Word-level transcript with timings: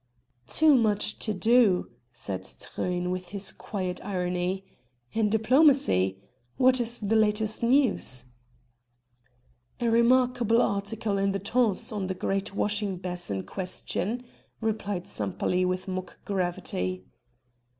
"Too 0.47 0.73
much 0.73 1.19
to 1.19 1.31
do!" 1.31 1.91
said 2.11 2.41
Truyn 2.59 3.11
with 3.11 3.29
his 3.29 3.51
quiet 3.51 4.03
irony.... 4.03 4.65
"In 5.13 5.29
diplomacy? 5.29 6.17
What 6.57 6.79
is 6.81 6.97
the 6.97 7.15
latest 7.15 7.61
news?" 7.61 8.25
"A 9.79 9.91
remarkable 9.91 10.59
article 10.59 11.19
in 11.19 11.33
the 11.33 11.37
'Temps' 11.39 11.91
on 11.91 12.07
the 12.07 12.15
great 12.15 12.55
washing 12.55 12.97
basin 12.97 13.43
question," 13.43 14.23
replied 14.59 15.05
Sempaly 15.05 15.65
with 15.65 15.87
mock 15.87 16.17
gravity. 16.25 17.05